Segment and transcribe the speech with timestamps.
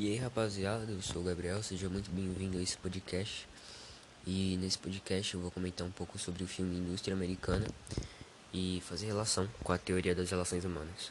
[0.00, 3.48] E aí rapaziada, eu sou o Gabriel, seja muito bem-vindo a esse podcast.
[4.24, 7.66] E nesse podcast eu vou comentar um pouco sobre o filme Indústria Americana
[8.54, 11.10] e fazer relação com a teoria das relações humanas.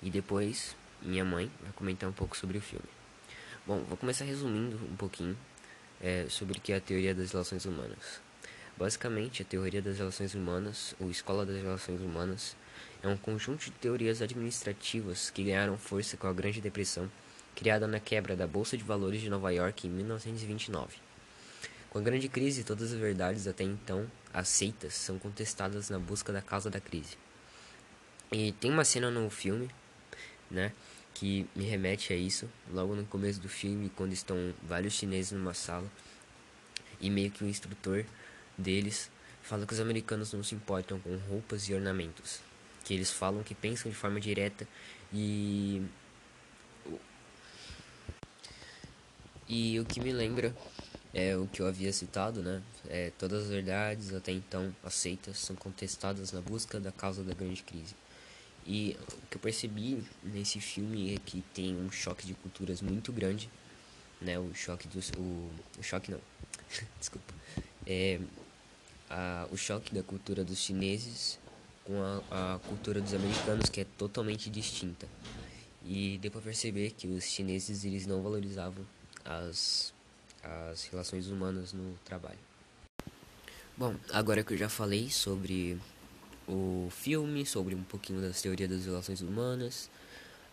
[0.00, 2.86] E depois minha mãe vai comentar um pouco sobre o filme.
[3.66, 5.36] Bom, vou começar resumindo um pouquinho
[6.00, 8.20] é, sobre o que é a teoria das relações humanas.
[8.78, 12.54] Basicamente, a teoria das relações humanas, ou escola das relações humanas,
[13.02, 17.10] é um conjunto de teorias administrativas que ganharam força com a Grande Depressão
[17.54, 20.96] criada na quebra da Bolsa de Valores de Nova York em 1929.
[21.90, 26.40] Com a grande crise, todas as verdades até então aceitas são contestadas na busca da
[26.40, 27.18] causa da crise.
[28.32, 29.68] E tem uma cena no filme,
[30.50, 30.72] né,
[31.12, 35.52] que me remete a isso, logo no começo do filme, quando estão vários chineses numa
[35.52, 35.90] sala
[37.00, 38.04] e meio que o instrutor
[38.56, 39.10] deles
[39.42, 42.40] fala que os americanos não se importam com roupas e ornamentos,
[42.84, 44.66] que eles falam que pensam de forma direta
[45.12, 45.82] e
[49.52, 50.54] E o que me lembra
[51.12, 52.62] é o que eu havia citado, né?
[52.88, 57.60] É, todas as verdades até então aceitas são contestadas na busca da causa da grande
[57.64, 57.96] crise.
[58.64, 63.12] E o que eu percebi nesse filme é que tem um choque de culturas muito
[63.12, 63.50] grande,
[64.20, 64.38] né?
[64.38, 66.20] O choque dos o, o choque não.
[67.00, 67.34] Desculpa.
[67.84, 68.20] É
[69.10, 71.40] a, o choque da cultura dos chineses
[71.84, 75.08] com a, a cultura dos americanos que é totalmente distinta.
[75.84, 78.86] E deu para perceber que os chineses eles não valorizavam
[79.24, 79.92] as,
[80.42, 82.38] as relações humanas no trabalho.
[83.76, 85.80] Bom, agora que eu já falei sobre
[86.46, 89.90] o filme, sobre um pouquinho das teorias das relações humanas,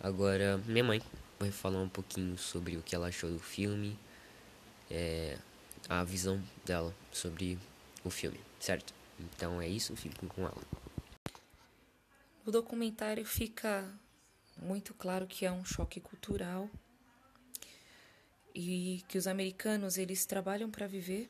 [0.00, 1.00] agora minha mãe
[1.38, 3.98] vai falar um pouquinho sobre o que ela achou do filme,
[4.90, 5.38] é,
[5.88, 7.58] a visão dela sobre
[8.04, 8.92] o filme, certo?
[9.18, 10.62] Então é isso, fiquem com ela.
[12.44, 13.90] No documentário fica
[14.60, 16.68] muito claro que é um choque cultural
[18.54, 21.28] e que os americanos eles trabalham para viver.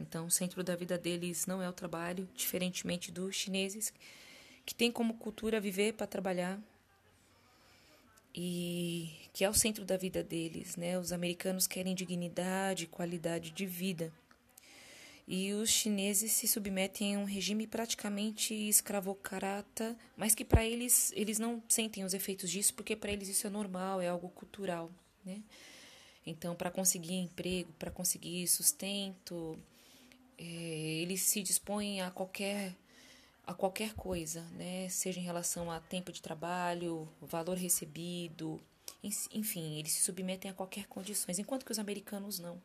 [0.00, 3.92] Então, o centro da vida deles não é o trabalho, diferentemente dos chineses,
[4.64, 6.60] que tem como cultura viver para trabalhar
[8.34, 10.98] e que é o centro da vida deles, né?
[10.98, 14.12] Os americanos querem dignidade, qualidade de vida.
[15.26, 21.38] E os chineses se submetem a um regime praticamente escravocrata, mas que para eles eles
[21.38, 24.90] não sentem os efeitos disso, porque para eles isso é normal, é algo cultural,
[25.24, 25.42] né?
[26.28, 29.58] Então, para conseguir emprego, para conseguir sustento,
[30.36, 32.76] é, eles se dispõem a qualquer
[33.46, 34.90] a qualquer coisa, né?
[34.90, 38.60] Seja em relação a tempo de trabalho, valor recebido,
[39.32, 42.60] enfim, eles se submetem a qualquer condições, enquanto que os americanos não,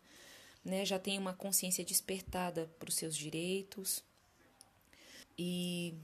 [0.63, 0.85] né?
[0.85, 4.03] Já têm uma consciência despertada para os seus direitos
[5.37, 5.95] e,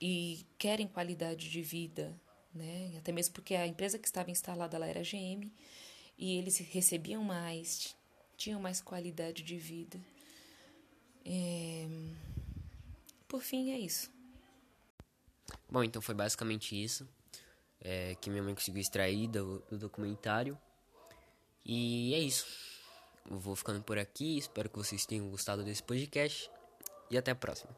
[0.00, 2.14] e querem qualidade de vida,
[2.54, 2.92] né?
[2.98, 5.50] Até mesmo porque a empresa que estava instalada lá era GM
[6.20, 7.96] e eles recebiam mais,
[8.36, 9.98] tinham mais qualidade de vida.
[11.24, 11.88] É...
[13.26, 14.10] Por fim, é isso.
[15.68, 17.08] Bom, então foi basicamente isso
[17.80, 20.58] é, que minha mãe conseguiu extrair do, do documentário.
[21.64, 22.46] E é isso.
[23.28, 24.38] Eu vou ficando por aqui.
[24.38, 26.50] Espero que vocês tenham gostado desse podcast.
[27.10, 27.74] E até a próxima.